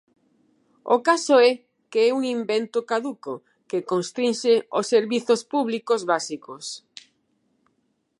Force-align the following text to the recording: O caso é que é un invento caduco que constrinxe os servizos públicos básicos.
O 0.95 0.97
caso 1.07 1.35
é 1.49 1.51
que 1.91 1.99
é 2.07 2.09
un 2.17 2.23
invento 2.37 2.79
caduco 2.91 3.33
que 3.69 3.85
constrinxe 3.91 4.53
os 4.79 4.85
servizos 4.93 5.41
públicos 5.53 6.01
básicos. 6.11 6.63